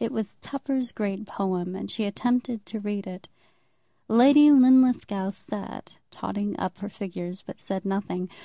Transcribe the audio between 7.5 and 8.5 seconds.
said nothing.